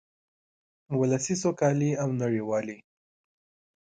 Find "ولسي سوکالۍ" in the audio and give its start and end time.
0.99-1.91